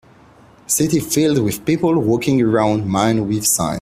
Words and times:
City 0.65 0.99
filled 0.99 1.43
with 1.43 1.63
people 1.63 1.99
walking 1.99 2.41
around 2.41 2.91
man 2.91 3.27
with 3.27 3.45
sign. 3.45 3.69